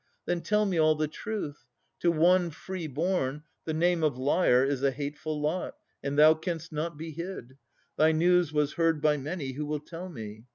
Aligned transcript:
Then 0.25 0.41
tell 0.41 0.65
me 0.65 0.79
all 0.79 0.95
the 0.95 1.07
truth. 1.07 1.63
To 1.99 2.09
one 2.11 2.49
free 2.49 2.87
born 2.87 3.43
The 3.65 3.73
name 3.75 4.03
of 4.03 4.17
liar 4.17 4.63
is 4.65 4.81
a 4.81 4.89
hateful 4.89 5.39
lot. 5.39 5.77
And 6.01 6.17
thou 6.17 6.33
canst 6.33 6.71
not 6.71 6.97
be 6.97 7.11
hid. 7.11 7.59
Thy 7.99 8.11
news 8.11 8.51
was 8.51 8.73
heard 8.73 8.99
By 8.99 9.17
many, 9.17 9.51
who 9.51 9.65
will 9.67 9.79
tell 9.79 10.09
me. 10.09 10.45